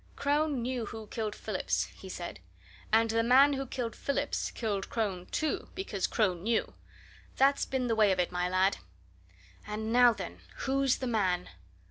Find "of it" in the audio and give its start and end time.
8.11-8.31